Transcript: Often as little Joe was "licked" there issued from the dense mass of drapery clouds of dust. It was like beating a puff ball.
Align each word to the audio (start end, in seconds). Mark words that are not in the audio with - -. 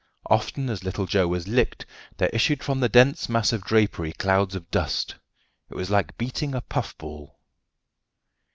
Often 0.31 0.71
as 0.71 0.83
little 0.83 1.05
Joe 1.05 1.27
was 1.27 1.47
"licked" 1.47 1.85
there 2.17 2.31
issued 2.33 2.63
from 2.63 2.79
the 2.79 2.89
dense 2.89 3.29
mass 3.29 3.53
of 3.53 3.61
drapery 3.61 4.11
clouds 4.13 4.55
of 4.55 4.71
dust. 4.71 5.13
It 5.69 5.75
was 5.75 5.91
like 5.91 6.17
beating 6.17 6.55
a 6.55 6.61
puff 6.61 6.97
ball. 6.97 7.37